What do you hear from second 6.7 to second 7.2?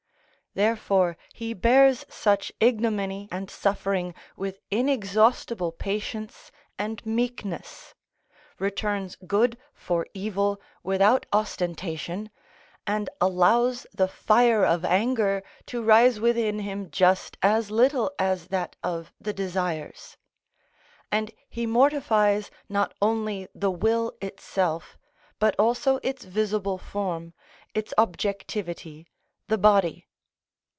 and